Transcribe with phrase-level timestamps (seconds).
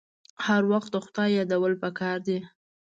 [0.45, 2.39] هر وخت د خدای یادول پکار دي.